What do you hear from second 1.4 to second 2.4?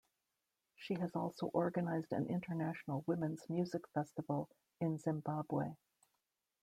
organized an